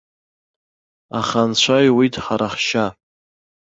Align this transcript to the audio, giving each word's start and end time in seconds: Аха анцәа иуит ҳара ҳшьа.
Аха 1.19 1.39
анцәа 1.45 1.77
иуит 1.87 2.15
ҳара 2.23 2.47
ҳшьа. 2.53 2.85